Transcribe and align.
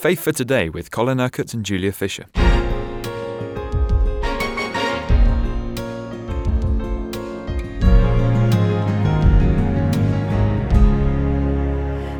Faith 0.00 0.20
for 0.20 0.32
Today 0.32 0.70
with 0.70 0.90
Colin 0.90 1.20
Urquhart 1.20 1.52
and 1.52 1.62
Julia 1.62 1.92
Fisher. 1.92 2.24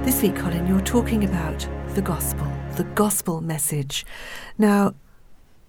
This 0.04 0.20
week, 0.20 0.36
Colin, 0.36 0.66
you're 0.66 0.82
talking 0.82 1.24
about 1.24 1.66
the 1.94 2.02
gospel, 2.02 2.46
the 2.76 2.84
gospel 2.94 3.40
message. 3.40 4.04
Now, 4.58 4.92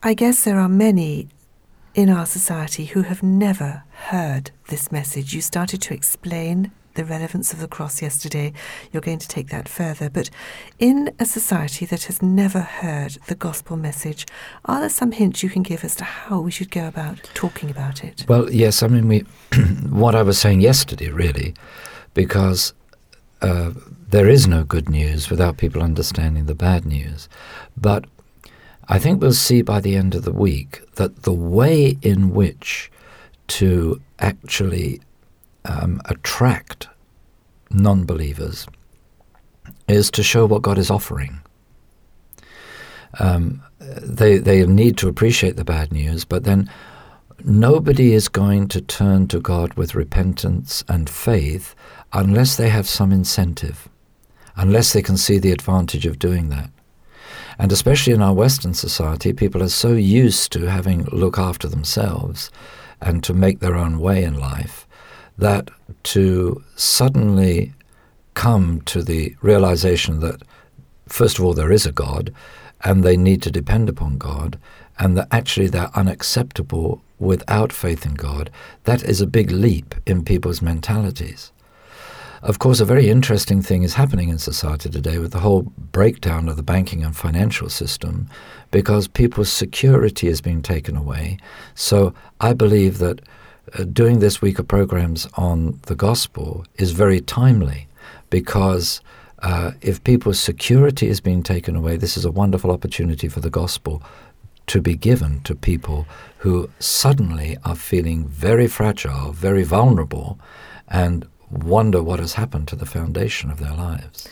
I 0.04 0.14
guess 0.14 0.44
there 0.44 0.60
are 0.60 0.68
many 0.68 1.30
in 1.96 2.10
our 2.10 2.26
society 2.26 2.88
who 2.88 3.04
have 3.04 3.24
never 3.24 3.84
heard 4.10 4.52
this 4.68 4.92
message. 4.92 5.34
You 5.34 5.40
started 5.40 5.82
to 5.84 5.94
explain 5.94 6.74
the 6.96 7.06
relevance 7.06 7.54
of 7.54 7.60
the 7.60 7.68
cross 7.68 8.02
yesterday. 8.02 8.54
You're 8.92 9.02
going 9.02 9.20
to 9.20 9.28
take 9.28 9.50
that 9.50 9.70
further. 9.70 10.10
But 10.10 10.30
in 10.80 11.14
a 11.20 11.26
society 11.26 11.86
that 11.86 12.04
has 12.06 12.22
never 12.22 12.62
heard 12.62 13.18
the 13.28 13.36
gospel 13.36 13.78
message, 13.78 14.26
are 14.66 14.80
there 14.80 14.90
some 14.90 15.12
hints 15.12 15.44
you 15.44 15.50
can 15.50 15.64
give 15.64 15.84
as 15.84 15.96
to 15.96 16.04
how 16.04 16.40
we 16.42 16.52
should 16.52 16.72
go 16.72 16.88
about 16.88 17.30
talking 17.34 17.70
about 17.70 18.04
it? 18.04 18.26
Well, 18.28 18.52
yes. 18.52 18.84
I 18.84 18.88
mean, 18.88 19.08
we 19.08 19.20
what 19.90 20.16
I 20.16 20.24
was 20.24 20.38
saying 20.38 20.62
yesterday, 20.62 21.10
really, 21.10 21.54
because 22.14 22.74
uh, 23.42 23.72
there 24.10 24.30
is 24.30 24.48
no 24.48 24.64
good 24.64 24.90
news 24.90 25.30
without 25.30 25.58
people 25.58 25.82
understanding 25.82 26.46
the 26.46 26.56
bad 26.56 26.86
news. 26.86 27.30
But 27.78 28.06
I 28.88 29.00
think 29.00 29.22
we'll 29.22 29.34
see 29.34 29.62
by 29.62 29.80
the 29.80 29.96
end 29.96 30.16
of 30.16 30.24
the 30.24 30.34
week 30.34 30.82
that 30.96 31.24
the 31.24 31.34
way 31.34 31.98
in 32.02 32.32
which 32.32 32.92
to 33.48 34.02
actually 34.20 35.02
um, 35.66 36.02
attract 36.06 36.88
non 37.70 38.06
believers 38.06 38.68
is 39.88 40.12
to 40.12 40.24
show 40.24 40.46
what 40.46 40.62
God 40.62 40.78
is 40.78 40.90
offering. 40.90 41.42
Um, 43.20 43.62
they, 43.80 44.38
they 44.38 44.66
need 44.66 44.98
to 44.98 45.08
appreciate 45.08 45.56
the 45.56 45.66
bad 45.66 45.92
news, 45.92 46.24
but 46.24 46.44
then 46.44 46.70
nobody 47.44 48.14
is 48.14 48.30
going 48.30 48.68
to 48.70 48.82
turn 48.82 49.28
to 49.28 49.40
God 49.40 49.74
with 49.74 49.96
repentance 49.96 50.84
and 50.88 51.10
faith 51.10 51.76
unless 52.14 52.56
they 52.56 52.70
have 52.70 52.88
some 52.88 53.12
incentive, 53.12 53.90
unless 54.56 54.94
they 54.94 55.02
can 55.02 55.18
see 55.18 55.40
the 55.40 55.52
advantage 55.52 56.06
of 56.06 56.20
doing 56.20 56.50
that. 56.50 56.70
And 57.60 57.72
especially 57.72 58.14
in 58.14 58.22
our 58.22 58.34
Western 58.34 58.74
society, 58.74 59.34
people 59.34 59.62
are 59.62 59.70
so 59.70 59.94
used 59.94 60.52
to 60.54 60.66
having 60.68 61.04
look 61.06 61.38
after 61.38 61.68
themselves 61.68 62.50
and 63.02 63.24
to 63.24 63.34
make 63.34 63.60
their 63.60 63.76
own 63.76 64.00
way 64.00 64.24
in 64.24 64.40
life 64.40 64.81
that 65.42 65.70
to 66.04 66.64
suddenly 66.76 67.74
come 68.34 68.82
to 68.82 69.04
the 69.04 69.36
realization 69.42 70.20
that, 70.22 70.42
first 71.08 71.38
of 71.38 71.46
all, 71.46 71.54
there 71.54 71.72
is 71.72 71.86
a 71.86 71.92
God 71.92 72.34
and 72.84 73.04
they 73.04 73.18
need 73.18 73.42
to 73.44 73.52
depend 73.52 73.90
upon 73.90 74.18
God, 74.18 74.58
and 74.98 75.18
that 75.18 75.28
actually 75.32 75.68
they're 75.68 75.96
unacceptable 75.96 77.02
without 77.20 77.72
faith 77.72 78.06
in 78.06 78.16
God, 78.16 78.50
that 78.86 79.04
is 79.04 79.22
a 79.22 79.28
big 79.28 79.52
leap 79.52 79.94
in 80.08 80.26
people's 80.26 80.62
mentalities. 80.62 81.52
Of 82.42 82.58
course, 82.58 82.80
a 82.80 82.86
very 82.86 83.08
interesting 83.08 83.62
thing 83.62 83.84
is 83.84 83.94
happening 83.94 84.30
in 84.30 84.40
society 84.40 84.90
today 84.90 85.20
with 85.20 85.32
the 85.32 85.40
whole 85.40 85.62
breakdown 85.78 86.50
of 86.50 86.58
the 86.58 86.64
banking 86.64 87.04
and 87.04 87.16
financial 87.16 87.70
system 87.70 88.28
because 88.72 89.08
people's 89.08 89.52
security 89.52 90.28
is 90.28 90.42
being 90.42 90.64
taken 90.64 90.98
away. 90.98 91.38
So 91.76 92.16
I 92.40 92.54
believe 92.54 92.98
that 92.98 93.22
uh, 93.74 93.84
doing 93.84 94.20
this 94.20 94.42
week 94.42 94.60
of 94.60 94.68
programs 94.68 95.28
on 95.36 95.80
the 95.84 95.96
gospel 95.96 96.66
is 96.76 96.92
very 96.92 97.22
timely 97.22 97.88
because 98.30 99.02
uh, 99.40 99.72
if 99.82 100.04
people's 100.04 100.40
security 100.40 101.08
is 101.08 101.20
being 101.22 101.44
taken 101.44 101.76
away, 101.76 101.98
this 101.98 102.18
is 102.18 102.26
a 102.26 102.32
wonderful 102.32 102.72
opportunity 102.72 103.28
for 103.28 103.40
the 103.40 103.50
gospel 103.50 104.02
to 104.68 104.82
be 104.82 104.96
given 104.96 105.42
to 105.42 105.56
people 105.56 106.06
who 106.38 106.70
suddenly 106.80 107.58
are 107.66 107.76
feeling 107.76 108.28
very 108.28 108.68
fragile, 108.68 109.32
very 109.32 109.64
vulnerable, 109.64 110.40
and 110.88 111.28
wonder 111.50 112.02
what 112.02 112.20
has 112.20 112.34
happened 112.34 112.68
to 112.68 112.76
the 112.76 112.86
foundation 112.86 113.52
of 113.52 113.60
their 113.60 113.74
lives. 113.74 114.30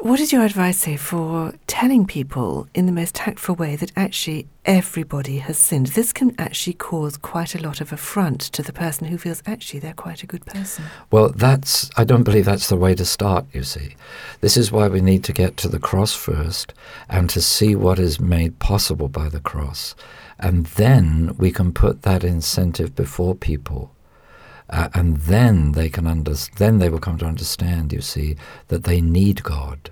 What 0.00 0.20
is 0.20 0.30
your 0.30 0.44
advice 0.44 0.76
say 0.76 0.96
for 0.98 1.54
telling 1.66 2.06
people 2.06 2.68
in 2.74 2.84
the 2.84 2.92
most 2.92 3.14
tactful 3.14 3.54
way 3.54 3.76
that 3.76 3.92
actually 3.96 4.46
everybody 4.66 5.38
has 5.38 5.56
sinned? 5.56 5.88
This 5.88 6.12
can 6.12 6.34
actually 6.38 6.74
cause 6.74 7.16
quite 7.16 7.54
a 7.54 7.62
lot 7.62 7.80
of 7.80 7.92
affront 7.92 8.42
to 8.42 8.62
the 8.62 8.74
person 8.74 9.06
who 9.06 9.16
feels 9.16 9.42
actually 9.46 9.80
they're 9.80 9.94
quite 9.94 10.22
a 10.22 10.26
good 10.26 10.44
person. 10.44 10.84
Well, 11.10 11.30
that's 11.30 11.90
I 11.96 12.04
don't 12.04 12.24
believe 12.24 12.44
that's 12.44 12.68
the 12.68 12.76
way 12.76 12.94
to 12.94 13.06
start, 13.06 13.46
you 13.54 13.62
see. 13.62 13.96
This 14.42 14.58
is 14.58 14.70
why 14.70 14.86
we 14.88 15.00
need 15.00 15.24
to 15.24 15.32
get 15.32 15.56
to 15.58 15.68
the 15.68 15.80
cross 15.80 16.14
first 16.14 16.74
and 17.08 17.30
to 17.30 17.40
see 17.40 17.74
what 17.74 17.98
is 17.98 18.20
made 18.20 18.58
possible 18.58 19.08
by 19.08 19.30
the 19.30 19.40
cross. 19.40 19.94
And 20.38 20.66
then 20.66 21.34
we 21.38 21.50
can 21.50 21.72
put 21.72 22.02
that 22.02 22.22
incentive 22.22 22.94
before 22.94 23.34
people 23.34 23.95
uh, 24.70 24.88
and 24.94 25.16
then 25.18 25.72
they 25.72 25.88
can 25.88 26.06
under, 26.06 26.34
then 26.58 26.78
they 26.78 26.88
will 26.88 26.98
come 26.98 27.18
to 27.18 27.26
understand. 27.26 27.92
You 27.92 28.00
see 28.00 28.36
that 28.68 28.84
they 28.84 29.00
need 29.00 29.42
God. 29.42 29.90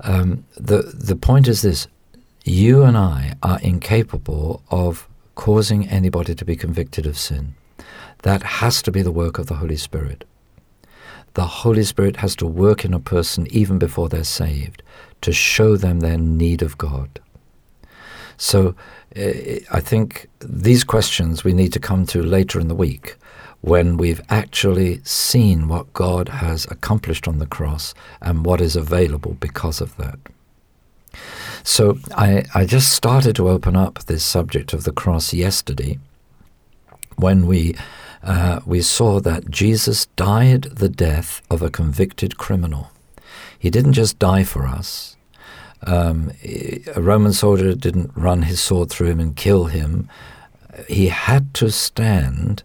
Um, 0.00 0.44
the 0.56 0.82
the 0.82 1.16
point 1.16 1.48
is 1.48 1.62
this: 1.62 1.88
you 2.44 2.82
and 2.82 2.96
I 2.96 3.34
are 3.42 3.60
incapable 3.60 4.62
of 4.70 5.08
causing 5.34 5.88
anybody 5.88 6.34
to 6.34 6.44
be 6.44 6.56
convicted 6.56 7.06
of 7.06 7.18
sin. 7.18 7.54
That 8.22 8.42
has 8.42 8.82
to 8.82 8.92
be 8.92 9.02
the 9.02 9.12
work 9.12 9.38
of 9.38 9.46
the 9.46 9.56
Holy 9.56 9.76
Spirit. 9.76 10.24
The 11.34 11.46
Holy 11.46 11.84
Spirit 11.84 12.16
has 12.16 12.34
to 12.36 12.46
work 12.46 12.84
in 12.84 12.94
a 12.94 12.98
person 12.98 13.46
even 13.50 13.78
before 13.78 14.08
they're 14.08 14.24
saved 14.24 14.82
to 15.20 15.32
show 15.32 15.76
them 15.76 16.00
their 16.00 16.16
need 16.16 16.62
of 16.62 16.78
God. 16.78 17.20
So 18.36 18.74
uh, 19.16 19.60
I 19.72 19.80
think 19.80 20.28
these 20.40 20.84
questions 20.84 21.44
we 21.44 21.52
need 21.52 21.72
to 21.72 21.80
come 21.80 22.06
to 22.06 22.22
later 22.22 22.60
in 22.60 22.68
the 22.68 22.74
week 22.74 23.16
when 23.60 23.96
we've 23.96 24.20
actually 24.28 25.00
seen 25.02 25.68
what 25.68 25.92
God 25.92 26.28
has 26.28 26.66
accomplished 26.66 27.26
on 27.26 27.38
the 27.38 27.46
cross 27.46 27.94
and 28.20 28.44
what 28.44 28.60
is 28.60 28.76
available 28.76 29.36
because 29.40 29.80
of 29.80 29.96
that. 29.96 30.18
So 31.64 31.98
I, 32.14 32.44
I 32.54 32.64
just 32.64 32.92
started 32.92 33.34
to 33.36 33.48
open 33.48 33.74
up 33.74 34.04
this 34.04 34.24
subject 34.24 34.72
of 34.72 34.84
the 34.84 34.92
cross 34.92 35.32
yesterday 35.32 35.98
when 37.16 37.46
we 37.46 37.74
uh, 38.22 38.60
we 38.66 38.82
saw 38.82 39.20
that 39.20 39.50
Jesus 39.50 40.06
died 40.16 40.62
the 40.62 40.88
death 40.88 41.42
of 41.50 41.62
a 41.62 41.70
convicted 41.70 42.36
criminal. 42.36 42.90
He 43.58 43.70
didn't 43.70 43.92
just 43.92 44.18
die 44.18 44.42
for 44.42 44.66
us. 44.66 45.15
Um, 45.82 46.32
a 46.42 47.00
Roman 47.00 47.32
soldier 47.32 47.74
didn't 47.74 48.10
run 48.14 48.42
his 48.42 48.60
sword 48.60 48.90
through 48.90 49.08
him 49.08 49.20
and 49.20 49.36
kill 49.36 49.66
him. 49.66 50.08
He 50.88 51.08
had 51.08 51.54
to 51.54 51.70
stand 51.70 52.62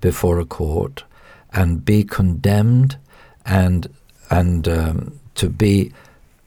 before 0.00 0.38
a 0.38 0.44
court 0.44 1.04
and 1.52 1.84
be 1.84 2.04
condemned 2.04 2.98
and 3.46 3.88
and 4.30 4.66
um, 4.68 5.20
to 5.34 5.48
be 5.48 5.92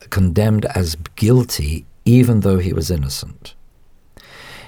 condemned 0.09 0.65
as 0.65 0.95
guilty 1.15 1.85
even 2.05 2.39
though 2.41 2.57
he 2.57 2.73
was 2.73 2.89
innocent. 2.89 3.53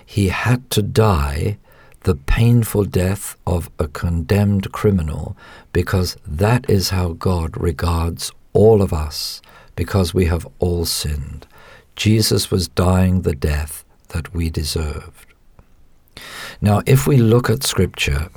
He 0.05 0.27
had 0.29 0.69
to 0.71 0.81
die 0.81 1.57
the 2.01 2.15
painful 2.15 2.85
death 2.85 3.35
of 3.45 3.69
a 3.77 3.87
condemned 3.87 4.71
criminal 4.71 5.35
because 5.73 6.17
that 6.25 6.69
is 6.69 6.89
how 6.89 7.09
God 7.09 7.57
regards 7.57 8.31
all 8.53 8.81
of 8.81 8.93
us 8.93 9.41
because 9.79 10.13
we 10.13 10.25
have 10.25 10.45
all 10.59 10.83
sinned. 10.83 11.47
Jesus 11.95 12.51
was 12.51 12.67
dying 12.67 13.21
the 13.21 13.33
death 13.33 13.85
that 14.09 14.33
we 14.33 14.49
deserved. 14.49 15.33
Now, 16.59 16.81
if 16.85 17.07
we 17.07 17.15
look 17.15 17.49
at 17.49 17.63
Scripture, 17.63 18.27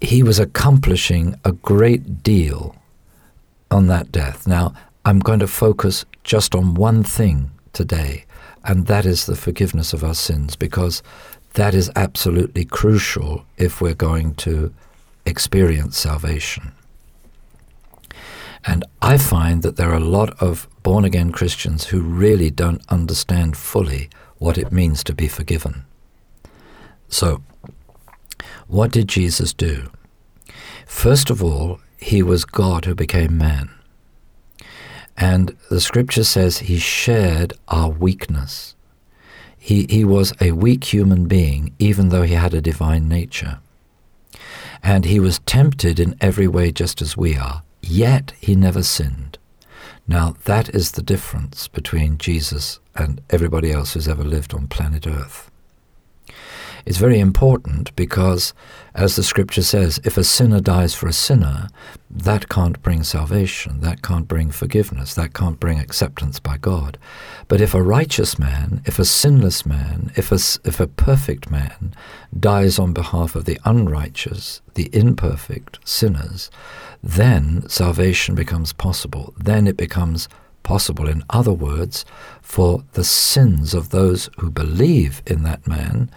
he 0.00 0.22
was 0.22 0.38
accomplishing 0.38 1.34
a 1.44 1.50
great 1.50 2.22
deal 2.22 2.76
on 3.72 3.88
that 3.88 4.12
death. 4.12 4.46
Now, 4.46 4.72
I'm 5.04 5.18
going 5.18 5.40
to 5.40 5.48
focus 5.48 6.04
just 6.22 6.54
on 6.54 6.74
one 6.74 7.02
thing 7.02 7.50
today, 7.72 8.24
and 8.62 8.86
that 8.86 9.04
is 9.04 9.26
the 9.26 9.34
forgiveness 9.34 9.92
of 9.92 10.04
our 10.04 10.14
sins, 10.14 10.54
because 10.54 11.02
that 11.54 11.74
is 11.74 11.90
absolutely 11.96 12.64
crucial 12.66 13.44
if 13.56 13.80
we're 13.80 13.94
going 13.94 14.36
to 14.46 14.72
experience 15.26 15.98
salvation. 15.98 16.70
And 18.64 18.84
I 19.00 19.18
find 19.18 19.62
that 19.62 19.76
there 19.76 19.90
are 19.90 19.96
a 19.96 20.00
lot 20.00 20.40
of 20.40 20.68
born 20.82 21.04
again 21.04 21.32
Christians 21.32 21.86
who 21.86 22.00
really 22.00 22.50
don't 22.50 22.82
understand 22.88 23.56
fully 23.56 24.08
what 24.38 24.58
it 24.58 24.72
means 24.72 25.02
to 25.04 25.14
be 25.14 25.28
forgiven. 25.28 25.84
So, 27.08 27.42
what 28.66 28.90
did 28.90 29.08
Jesus 29.08 29.52
do? 29.52 29.90
First 30.86 31.30
of 31.30 31.42
all, 31.42 31.80
he 31.98 32.22
was 32.22 32.44
God 32.44 32.84
who 32.84 32.94
became 32.94 33.38
man. 33.38 33.70
And 35.16 35.56
the 35.70 35.80
scripture 35.80 36.24
says 36.24 36.58
he 36.58 36.78
shared 36.78 37.54
our 37.68 37.90
weakness. 37.90 38.74
He, 39.58 39.86
he 39.88 40.04
was 40.04 40.32
a 40.40 40.52
weak 40.52 40.92
human 40.92 41.26
being, 41.26 41.74
even 41.78 42.08
though 42.08 42.22
he 42.22 42.34
had 42.34 42.54
a 42.54 42.60
divine 42.60 43.08
nature. 43.08 43.60
And 44.82 45.04
he 45.04 45.20
was 45.20 45.38
tempted 45.40 46.00
in 46.00 46.16
every 46.20 46.48
way 46.48 46.72
just 46.72 47.00
as 47.00 47.16
we 47.16 47.36
are, 47.36 47.62
yet 47.82 48.32
he 48.40 48.54
never 48.56 48.82
sinned. 48.82 49.38
Now, 50.08 50.34
that 50.44 50.68
is 50.70 50.92
the 50.92 51.02
difference 51.02 51.68
between 51.68 52.18
Jesus 52.18 52.80
and 52.94 53.20
everybody 53.30 53.70
else 53.70 53.94
who's 53.94 54.08
ever 54.08 54.24
lived 54.24 54.54
on 54.54 54.66
planet 54.66 55.06
Earth. 55.06 55.51
It's 56.84 56.98
very 56.98 57.18
important 57.18 57.94
because, 57.96 58.54
as 58.94 59.16
the 59.16 59.22
scripture 59.22 59.62
says, 59.62 60.00
if 60.04 60.16
a 60.16 60.24
sinner 60.24 60.60
dies 60.60 60.94
for 60.94 61.08
a 61.08 61.12
sinner, 61.12 61.68
that 62.10 62.48
can't 62.48 62.82
bring 62.82 63.02
salvation, 63.04 63.80
that 63.80 64.02
can't 64.02 64.28
bring 64.28 64.50
forgiveness, 64.50 65.14
that 65.14 65.32
can't 65.32 65.58
bring 65.60 65.78
acceptance 65.78 66.38
by 66.38 66.58
God. 66.58 66.98
But 67.48 67.60
if 67.60 67.74
a 67.74 67.82
righteous 67.82 68.38
man, 68.38 68.82
if 68.84 68.98
a 68.98 69.04
sinless 69.04 69.64
man, 69.64 70.12
if 70.16 70.30
a, 70.30 70.38
if 70.68 70.80
a 70.80 70.86
perfect 70.86 71.50
man 71.50 71.94
dies 72.38 72.78
on 72.78 72.92
behalf 72.92 73.34
of 73.34 73.44
the 73.44 73.58
unrighteous, 73.64 74.60
the 74.74 74.90
imperfect 74.92 75.78
sinners, 75.84 76.50
then 77.02 77.68
salvation 77.68 78.34
becomes 78.34 78.72
possible. 78.72 79.32
Then 79.38 79.66
it 79.66 79.76
becomes 79.76 80.28
possible, 80.62 81.08
in 81.08 81.24
other 81.30 81.52
words, 81.52 82.04
for 82.40 82.84
the 82.92 83.04
sins 83.04 83.74
of 83.74 83.90
those 83.90 84.30
who 84.38 84.50
believe 84.50 85.22
in 85.26 85.42
that 85.42 85.66
man 85.66 86.10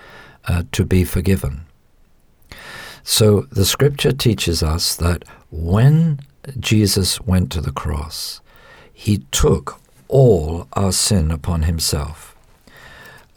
uh, 0.47 0.63
to 0.71 0.85
be 0.85 1.03
forgiven. 1.03 1.65
So 3.03 3.41
the 3.51 3.65
scripture 3.65 4.11
teaches 4.11 4.63
us 4.63 4.95
that 4.95 5.23
when 5.51 6.19
Jesus 6.59 7.21
went 7.21 7.51
to 7.51 7.61
the 7.61 7.71
cross, 7.71 8.41
he 8.91 9.19
took 9.31 9.79
all 10.07 10.67
our 10.73 10.91
sin 10.91 11.31
upon 11.31 11.63
himself. 11.63 12.35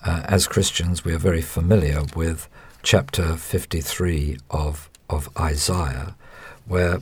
Uh, 0.04 0.22
as 0.24 0.46
Christians, 0.46 1.04
we 1.04 1.12
are 1.12 1.18
very 1.18 1.42
familiar 1.42 2.02
with 2.14 2.48
chapter 2.82 3.36
53 3.36 4.38
of, 4.50 4.88
of 5.10 5.28
Isaiah, 5.38 6.14
where 6.66 7.00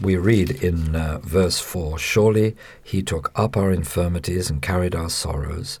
we 0.00 0.16
read 0.16 0.50
in 0.50 0.96
uh, 0.96 1.18
verse 1.22 1.60
4 1.60 1.98
Surely 1.98 2.56
he 2.82 3.02
took 3.02 3.30
up 3.34 3.56
our 3.56 3.72
infirmities 3.72 4.48
and 4.48 4.62
carried 4.62 4.94
our 4.94 5.10
sorrows. 5.10 5.80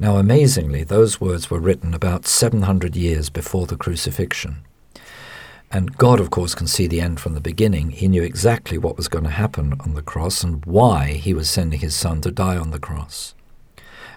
Now, 0.00 0.16
amazingly, 0.16 0.84
those 0.84 1.20
words 1.20 1.50
were 1.50 1.58
written 1.58 1.92
about 1.92 2.26
700 2.26 2.94
years 2.94 3.30
before 3.30 3.66
the 3.66 3.76
crucifixion. 3.76 4.58
And 5.72 5.96
God, 5.98 6.20
of 6.20 6.30
course, 6.30 6.54
can 6.54 6.68
see 6.68 6.86
the 6.86 7.00
end 7.00 7.18
from 7.18 7.34
the 7.34 7.40
beginning. 7.40 7.90
He 7.90 8.06
knew 8.06 8.22
exactly 8.22 8.78
what 8.78 8.96
was 8.96 9.08
going 9.08 9.24
to 9.24 9.30
happen 9.30 9.74
on 9.80 9.94
the 9.94 10.02
cross 10.02 10.44
and 10.44 10.64
why 10.64 11.14
he 11.14 11.34
was 11.34 11.50
sending 11.50 11.80
his 11.80 11.96
son 11.96 12.20
to 12.22 12.30
die 12.30 12.56
on 12.56 12.70
the 12.70 12.78
cross. 12.78 13.34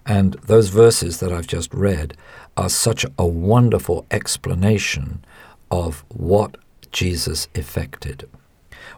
And 0.06 0.34
those 0.46 0.70
verses 0.70 1.20
that 1.20 1.34
I've 1.34 1.48
just 1.48 1.74
read 1.74 2.16
are 2.56 2.70
such 2.70 3.06
a 3.18 3.26
wonderful 3.26 4.06
explanation 4.12 5.26
of 5.72 6.06
what 6.10 6.58
Jesus 6.92 7.48
effected. 7.56 8.30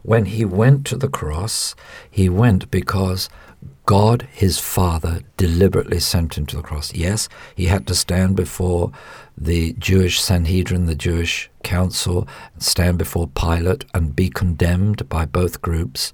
When 0.02 0.26
he 0.26 0.44
went 0.44 0.86
to 0.88 0.98
the 0.98 1.10
cross, 1.10 1.76
he 2.10 2.28
went 2.30 2.70
because 2.70 3.30
God, 3.86 4.28
his 4.32 4.60
Father, 4.60 5.22
deliberately 5.36 6.00
sent 6.00 6.38
him 6.38 6.46
to 6.48 6.56
the 6.56 6.62
cross. 6.62 6.94
Yes, 6.94 7.28
he 7.56 7.66
had 7.66 7.86
to 7.88 7.96
stand 7.96 8.36
before 8.36 8.92
the 9.38 9.74
Jewish 9.74 10.22
Sanhedrin, 10.22 10.86
the 10.86 10.96
Jewish 10.96 11.50
council, 11.64 12.28
stand 12.60 12.98
before 12.98 13.28
Pilate 13.28 13.84
and 13.94 14.16
be 14.16 14.30
condemned 14.30 15.10
by 15.10 15.26
both 15.26 15.62
groups. 15.62 16.14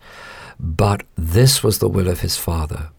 But 0.59 1.03
this 1.15 1.63
was 1.63 1.77
the 1.77 1.89
will 1.89 2.07
of 2.07 2.21
his 2.21 2.37
Father. 2.37 2.89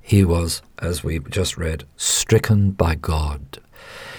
He 0.00 0.24
was, 0.24 0.62
as 0.78 1.04
we 1.04 1.18
just 1.18 1.58
read, 1.58 1.84
stricken 1.96 2.70
by 2.70 2.94
God. 2.94 3.58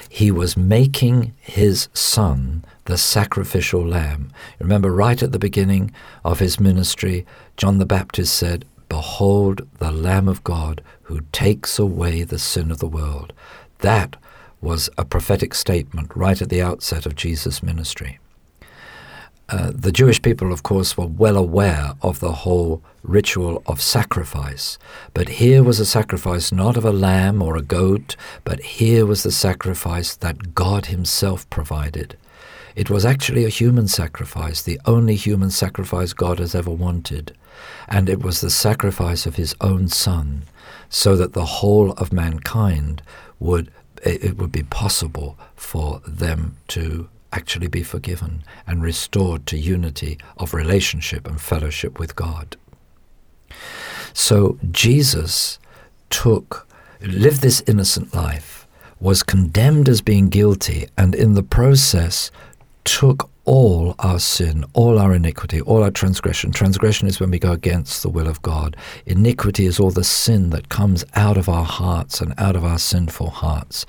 He 0.07 0.29
was 0.29 0.55
making 0.55 1.33
his 1.39 1.87
Son 1.93 2.63
the 2.85 2.97
sacrificial 2.97 3.85
lamb. 3.85 4.31
Remember, 4.59 4.91
right 4.91 5.21
at 5.23 5.31
the 5.31 5.39
beginning 5.39 5.91
of 6.23 6.39
his 6.39 6.59
ministry, 6.59 7.25
John 7.57 7.77
the 7.77 7.85
Baptist 7.85 8.35
said, 8.35 8.65
Behold 8.91 9.69
the 9.77 9.89
Lamb 9.89 10.27
of 10.27 10.43
God 10.43 10.81
who 11.03 11.21
takes 11.31 11.79
away 11.79 12.23
the 12.23 12.37
sin 12.37 12.69
of 12.71 12.79
the 12.79 12.89
world. 12.89 13.31
That 13.79 14.17
was 14.59 14.89
a 14.97 15.05
prophetic 15.05 15.53
statement 15.53 16.11
right 16.13 16.41
at 16.41 16.49
the 16.49 16.61
outset 16.61 17.05
of 17.05 17.15
Jesus' 17.15 17.63
ministry. 17.63 18.19
Uh, 19.47 19.71
the 19.73 19.93
Jewish 19.93 20.21
people, 20.21 20.51
of 20.51 20.63
course, 20.63 20.97
were 20.97 21.07
well 21.07 21.37
aware 21.37 21.93
of 22.01 22.19
the 22.19 22.33
whole 22.43 22.83
ritual 23.01 23.63
of 23.65 23.81
sacrifice. 23.81 24.77
But 25.13 25.39
here 25.39 25.63
was 25.63 25.79
a 25.79 25.85
sacrifice 25.85 26.51
not 26.51 26.75
of 26.75 26.83
a 26.83 26.91
lamb 26.91 27.41
or 27.41 27.55
a 27.55 27.61
goat, 27.61 28.17
but 28.43 28.59
here 28.59 29.05
was 29.05 29.23
the 29.23 29.31
sacrifice 29.31 30.17
that 30.17 30.53
God 30.53 30.87
Himself 30.87 31.49
provided. 31.49 32.17
It 32.75 32.89
was 32.89 33.05
actually 33.05 33.45
a 33.45 33.49
human 33.49 33.87
sacrifice, 33.87 34.61
the 34.61 34.79
only 34.85 35.15
human 35.15 35.51
sacrifice 35.51 36.13
God 36.13 36.39
has 36.39 36.55
ever 36.55 36.71
wanted. 36.71 37.35
And 37.87 38.09
it 38.09 38.23
was 38.23 38.41
the 38.41 38.49
sacrifice 38.49 39.25
of 39.25 39.35
his 39.35 39.55
own 39.61 39.87
son, 39.87 40.43
so 40.89 41.15
that 41.15 41.33
the 41.33 41.45
whole 41.45 41.91
of 41.93 42.13
mankind 42.13 43.01
would 43.39 43.71
it 44.03 44.37
would 44.37 44.51
be 44.51 44.63
possible 44.63 45.37
for 45.55 46.01
them 46.07 46.57
to 46.67 47.07
actually 47.31 47.67
be 47.67 47.83
forgiven 47.83 48.43
and 48.65 48.81
restored 48.81 49.45
to 49.45 49.57
unity 49.57 50.17
of 50.37 50.53
relationship 50.55 51.27
and 51.27 51.39
fellowship 51.39 51.99
with 51.99 52.15
God. 52.15 52.57
So 54.13 54.57
Jesus 54.71 55.59
took 56.09 56.67
lived 56.99 57.41
this 57.41 57.63
innocent 57.67 58.13
life, 58.13 58.67
was 58.99 59.23
condemned 59.23 59.87
as 59.87 60.01
being 60.01 60.29
guilty, 60.29 60.87
and 60.97 61.15
in 61.15 61.33
the 61.33 61.43
process 61.43 62.31
took 62.83 63.29
all 63.45 63.95
our 63.99 64.19
sin, 64.19 64.63
all 64.73 64.99
our 64.99 65.13
iniquity, 65.13 65.61
all 65.61 65.83
our 65.83 65.91
transgression. 65.91 66.51
Transgression 66.51 67.07
is 67.07 67.19
when 67.19 67.31
we 67.31 67.39
go 67.39 67.51
against 67.51 68.03
the 68.03 68.09
will 68.09 68.27
of 68.27 68.41
God. 68.41 68.77
Iniquity 69.05 69.65
is 69.65 69.79
all 69.79 69.91
the 69.91 70.03
sin 70.03 70.51
that 70.51 70.69
comes 70.69 71.03
out 71.15 71.37
of 71.37 71.49
our 71.49 71.65
hearts 71.65 72.21
and 72.21 72.33
out 72.37 72.55
of 72.55 72.63
our 72.63 72.79
sinful 72.79 73.29
hearts. 73.29 73.85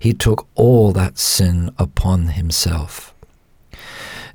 He 0.00 0.14
took 0.14 0.46
all 0.54 0.92
that 0.92 1.18
sin 1.18 1.70
upon 1.78 2.28
himself. 2.28 3.14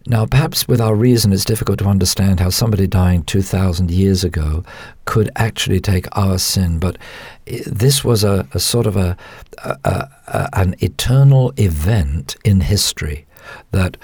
Now, 0.06 0.26
perhaps 0.26 0.68
with 0.68 0.82
our 0.82 0.96
reason, 0.96 1.34
it's 1.34 1.46
difficult 1.46 1.80
to 1.80 1.86
understand 1.86 2.40
how 2.40 2.50
somebody 2.50 2.88
dying 2.88 3.24
2,000 3.24 3.92
years 3.92 4.24
ago 4.24 4.64
could 5.06 5.30
actually 5.36 5.80
take 5.80 6.08
our 6.18 6.40
sin, 6.40 6.80
but 6.80 6.98
this 7.46 8.04
was 8.04 8.24
a, 8.24 8.48
a 8.54 8.60
sort 8.60 8.88
of 8.88 8.96
a, 8.96 9.18
a, 9.64 10.10
a, 10.28 10.50
an 10.54 10.76
eternal 10.80 11.54
event 11.58 12.38
in 12.44 12.62
history 12.62 13.26
that 13.72 13.98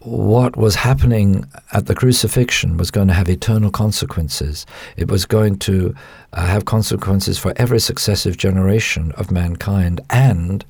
what 0.00 0.56
was 0.56 0.76
happening 0.76 1.44
at 1.72 1.86
the 1.86 1.94
crucifixion 1.94 2.76
was 2.76 2.92
going 2.92 3.08
to 3.08 3.14
have 3.14 3.28
eternal 3.28 3.70
consequences. 3.70 4.64
It 4.96 5.10
was 5.10 5.26
going 5.26 5.58
to 5.60 5.94
uh, 6.32 6.46
have 6.46 6.64
consequences 6.64 7.38
for 7.38 7.52
every 7.56 7.80
successive 7.80 8.36
generation 8.36 9.12
of 9.12 9.32
mankind 9.32 10.00
and 10.10 10.64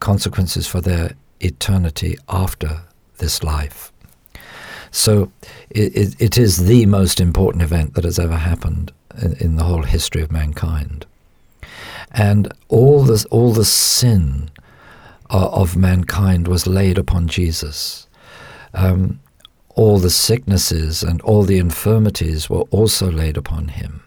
consequences 0.00 0.66
for 0.66 0.82
their 0.82 1.12
eternity 1.40 2.18
after 2.28 2.82
this 3.16 3.42
life. 3.42 3.90
So 4.90 5.32
it, 5.70 5.96
it, 5.96 6.16
it 6.18 6.38
is 6.38 6.66
the 6.66 6.86
most 6.86 7.20
important 7.20 7.62
event 7.62 7.94
that 7.94 8.04
has 8.04 8.18
ever 8.18 8.36
happened 8.36 8.92
in, 9.20 9.32
in 9.34 9.56
the 9.56 9.64
whole 9.64 9.82
history 9.82 10.22
of 10.22 10.30
mankind. 10.30 11.06
And 12.10 12.52
all, 12.68 13.02
this, 13.02 13.24
all 13.26 13.52
the 13.52 13.64
sin 13.64 14.50
uh, 15.30 15.48
of 15.50 15.76
mankind 15.76 16.48
was 16.48 16.66
laid 16.66 16.98
upon 16.98 17.28
Jesus. 17.28 18.08
Um, 18.74 19.20
all 19.74 19.98
the 19.98 20.10
sicknesses 20.10 21.02
and 21.02 21.20
all 21.22 21.42
the 21.44 21.58
infirmities 21.58 22.50
were 22.50 22.62
also 22.70 23.10
laid 23.10 23.36
upon 23.36 23.68
him. 23.68 24.02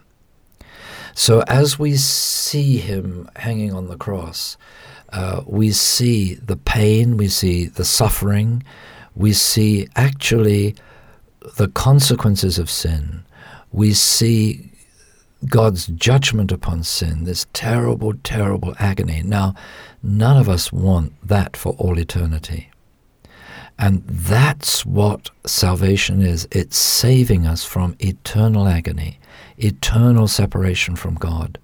So 1.14 1.42
as 1.46 1.78
we 1.78 1.96
see 1.96 2.78
him 2.78 3.28
hanging 3.36 3.72
on 3.72 3.88
the 3.88 3.96
cross, 3.96 4.56
uh, 5.12 5.42
we 5.46 5.70
see 5.72 6.34
the 6.34 6.56
pain, 6.56 7.16
we 7.16 7.28
see 7.28 7.66
the 7.66 7.84
suffering, 7.84 8.62
we 9.14 9.32
see 9.32 9.88
actually 9.94 10.74
the 11.56 11.68
consequences 11.68 12.58
of 12.58 12.70
sin. 12.70 13.24
We 13.72 13.92
see 13.92 14.71
God's 15.46 15.86
judgment 15.88 16.52
upon 16.52 16.82
sin, 16.84 17.24
this 17.24 17.46
terrible, 17.52 18.14
terrible 18.22 18.74
agony. 18.78 19.22
Now, 19.24 19.54
none 20.02 20.36
of 20.36 20.48
us 20.48 20.72
want 20.72 21.12
that 21.26 21.56
for 21.56 21.74
all 21.78 21.98
eternity. 21.98 22.70
And 23.78 24.06
that's 24.06 24.86
what 24.86 25.30
salvation 25.44 26.22
is. 26.22 26.46
It's 26.52 26.76
saving 26.76 27.46
us 27.46 27.64
from 27.64 27.96
eternal 27.98 28.68
agony, 28.68 29.18
eternal 29.58 30.28
separation 30.28 30.94
from 30.94 31.14
God. 31.14 31.58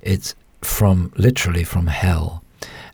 It's 0.00 0.34
from 0.60 1.12
literally 1.16 1.64
from 1.64 1.86
hell. 1.86 2.42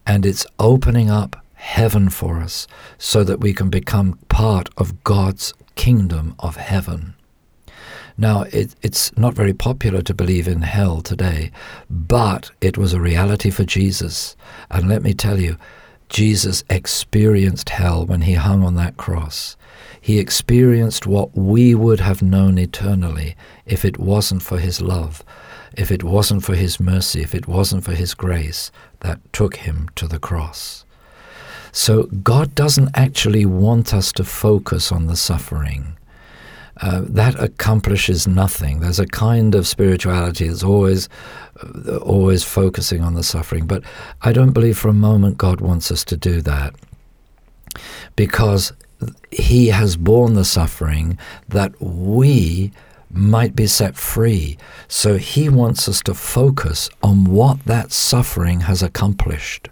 And 0.07 0.27
it's 0.27 0.47
opening 0.59 1.11
up 1.11 1.43
heaven 1.55 2.09
for 2.09 2.41
us 2.41 2.67
so 2.99 3.25
that 3.25 3.41
we 3.41 3.53
can 3.53 3.71
become 3.71 4.19
part 4.29 4.69
of 4.77 5.03
God's 5.05 5.55
kingdom 5.75 6.35
of 6.39 6.57
heaven. 6.57 7.15
Now, 8.21 8.43
it, 8.53 8.75
it's 8.83 9.17
not 9.17 9.35
very 9.35 9.55
popular 9.55 10.03
to 10.03 10.13
believe 10.13 10.49
in 10.49 10.63
hell 10.63 11.01
today, 11.01 11.53
but 11.89 12.51
it 12.61 12.77
was 12.77 12.93
a 12.93 13.01
reality 13.01 13.49
for 13.51 13.63
Jesus. 13.63 14.37
And 14.73 14.89
let 14.89 15.03
me 15.03 15.15
tell 15.15 15.41
you, 15.41 15.57
Jesus 16.09 16.65
experienced 16.69 17.69
hell 17.69 18.05
when 18.05 18.23
he 18.23 18.35
hung 18.35 18.65
on 18.65 18.75
that 18.75 18.97
cross. 18.97 19.57
He 20.01 20.19
experienced 20.19 21.07
what 21.07 21.37
we 21.37 21.77
would 21.77 22.01
have 22.01 22.21
known 22.21 22.59
eternally 22.59 23.37
if 23.67 23.85
it 23.85 23.99
wasn't 23.99 24.43
for 24.43 24.59
his 24.59 24.81
love, 24.81 25.23
if 25.77 25.93
it 25.93 26.03
wasn't 26.03 26.43
for 26.43 26.57
his 26.57 26.81
mercy, 26.81 27.23
if 27.23 27.37
it 27.37 27.47
wasn't 27.47 27.85
for 27.85 27.93
his 27.93 28.15
grace 28.15 28.73
that 29.01 29.21
took 29.33 29.57
him 29.57 29.89
to 29.95 30.09
the 30.09 30.19
cross. 30.19 30.85
So 31.71 32.05
God 32.05 32.55
doesn't 32.57 32.91
actually 32.95 33.47
want 33.47 33.95
us 33.95 34.13
to 34.15 34.25
focus 34.25 34.91
on 34.91 35.07
the 35.07 35.17
suffering. 35.17 35.97
Uh, 36.81 37.03
that 37.05 37.35
accomplishes 37.43 38.29
nothing. 38.29 38.79
There's 38.79 39.01
a 39.01 39.07
kind 39.07 39.55
of 39.57 39.67
spirituality 39.67 40.47
that's 40.47 40.63
always, 40.63 41.09
uh, 41.61 41.97
always 41.97 42.45
focusing 42.45 43.03
on 43.03 43.15
the 43.15 43.25
suffering. 43.25 43.67
But 43.67 43.83
I 44.23 44.33
don't 44.33 44.53
believe 44.53 44.79
for 44.79 44.89
a 44.89 44.95
moment 45.09 45.39
God 45.39 45.61
wants 45.61 45.91
us 45.91 46.05
to 46.05 46.17
do 46.17 46.41
that, 46.43 46.75
because 48.15 48.73
He 49.33 49.69
has 49.69 49.97
borne 49.97 50.35
the 50.35 50.45
suffering 50.45 51.19
that 51.49 51.73
we 51.81 52.71
might 53.11 53.57
be 53.57 53.67
set 53.67 53.97
free. 53.97 54.57
So 54.87 55.17
He 55.17 55.49
wants 55.49 55.89
us 55.89 56.01
to 56.03 56.15
focus 56.15 56.91
on 57.03 57.25
what 57.25 57.65
that 57.65 57.91
suffering 57.91 58.61
has 58.61 58.83
accomplished, 58.85 59.69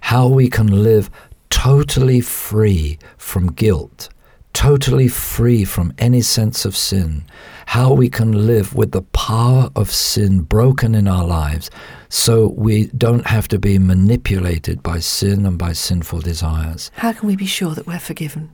how 0.00 0.28
we 0.28 0.48
can 0.48 0.82
live 0.82 1.10
totally 1.50 2.22
free 2.22 2.98
from 3.18 3.52
guilt 3.52 4.08
totally 4.56 5.06
free 5.06 5.64
from 5.64 5.92
any 5.98 6.22
sense 6.22 6.64
of 6.64 6.74
sin, 6.74 7.22
how 7.66 7.92
we 7.92 8.08
can 8.08 8.46
live 8.46 8.74
with 8.74 8.92
the 8.92 9.02
power 9.02 9.68
of 9.76 9.90
sin 9.90 10.40
broken 10.40 10.94
in 10.94 11.06
our 11.06 11.26
lives 11.26 11.70
so 12.08 12.48
we 12.56 12.86
don't 12.86 13.26
have 13.26 13.46
to 13.48 13.58
be 13.58 13.78
manipulated 13.78 14.82
by 14.82 14.98
sin 14.98 15.44
and 15.44 15.58
by 15.58 15.74
sinful 15.74 16.20
desires. 16.20 16.90
How 16.94 17.12
can 17.12 17.28
we 17.28 17.36
be 17.36 17.44
sure 17.44 17.74
that 17.74 17.86
we're 17.86 17.98
forgiven? 17.98 18.50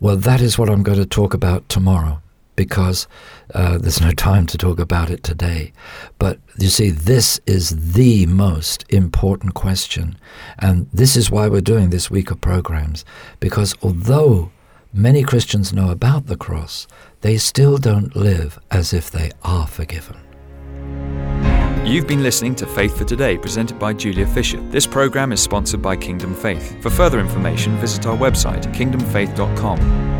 Well, 0.00 0.16
that 0.16 0.40
is 0.40 0.58
what 0.58 0.68
I'm 0.68 0.82
going 0.82 0.98
to 0.98 1.06
talk 1.06 1.32
about 1.32 1.68
tomorrow 1.68 2.20
because 2.56 3.06
uh, 3.54 3.78
there's 3.78 4.00
no 4.00 4.10
time 4.10 4.46
to 4.46 4.58
talk 4.58 4.80
about 4.80 5.10
it 5.10 5.22
today. 5.22 5.72
But 6.18 6.40
you 6.58 6.70
see, 6.70 6.90
this 6.90 7.38
is 7.46 7.92
the 7.92 8.26
most 8.26 8.84
important 8.88 9.54
question. 9.54 10.18
And 10.58 10.88
this 10.92 11.16
is 11.16 11.30
why 11.30 11.46
we're 11.46 11.60
doing 11.60 11.90
this 11.90 12.10
week 12.10 12.32
of 12.32 12.40
programs. 12.40 13.04
Because 13.38 13.76
although 13.80 14.50
many 14.96 15.22
Christians 15.22 15.72
know 15.72 15.90
about 15.90 16.26
the 16.26 16.36
cross, 16.36 16.86
they 17.20 17.36
still 17.36 17.76
don't 17.78 18.16
live 18.16 18.58
as 18.70 18.92
if 18.92 19.10
they 19.10 19.30
are 19.42 19.66
forgiven. 19.66 20.16
You've 21.84 22.08
been 22.08 22.22
listening 22.22 22.54
to 22.56 22.66
Faith 22.66 22.98
for 22.98 23.04
Today, 23.04 23.38
presented 23.38 23.78
by 23.78 23.92
Julia 23.92 24.26
Fisher. 24.26 24.60
This 24.70 24.86
program 24.86 25.32
is 25.32 25.40
sponsored 25.40 25.82
by 25.82 25.96
Kingdom 25.96 26.34
Faith. 26.34 26.82
For 26.82 26.90
further 26.90 27.20
information, 27.20 27.76
visit 27.76 28.06
our 28.06 28.16
website, 28.16 28.64
kingdomfaith.com. 28.74 30.15